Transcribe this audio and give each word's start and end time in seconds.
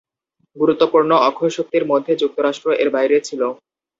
গুরুত্বপূর্ণ 0.55 1.11
অক্ষশক্তির 1.29 1.83
মধ্যে 1.91 2.13
যুক্তরাষ্ট্র 2.21 2.67
এর 2.81 2.89
বাইরে 2.95 3.17
ছিল। 3.27 3.41